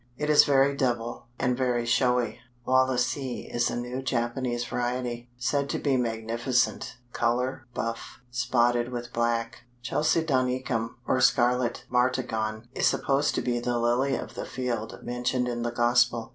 It 0.17 0.31
is 0.31 0.45
very 0.45 0.75
double, 0.75 1.27
and 1.37 1.55
very 1.55 1.85
showy. 1.85 2.39
Wallacei 2.65 3.47
is 3.53 3.69
a 3.69 3.75
new 3.75 4.01
Japanese 4.01 4.65
variety, 4.65 5.29
said 5.37 5.69
to 5.69 5.77
be 5.77 5.95
magnificent; 5.95 6.97
color, 7.13 7.67
buff, 7.75 8.19
spotted 8.31 8.89
with 8.91 9.13
black. 9.13 9.59
Chalcedonicum 9.83 10.95
or 11.05 11.21
Scarlet 11.21 11.85
Martagon 11.87 12.63
is 12.73 12.87
supposed 12.87 13.35
to 13.35 13.43
be 13.43 13.59
the 13.59 13.77
"Lily 13.77 14.15
of 14.15 14.33
the 14.33 14.47
field" 14.47 14.97
mentioned 15.03 15.47
in 15.47 15.61
the 15.61 15.69
Gospel. 15.69 16.29